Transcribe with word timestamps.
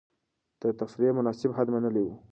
ده 0.59 0.67
د 0.73 0.77
تفريح 0.79 1.09
مناسب 1.17 1.51
حد 1.57 1.67
منلی 1.75 2.03
و. 2.05 2.09